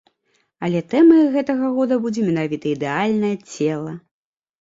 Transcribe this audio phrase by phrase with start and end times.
[0.67, 3.93] Але тэмай гэтага года будзе менавіта ідэальнае цела.